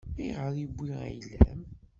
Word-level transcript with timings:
Ayɣer 0.21 0.53
i 0.55 0.59
yewwi 0.61 0.89
ayla-m? 1.05 1.61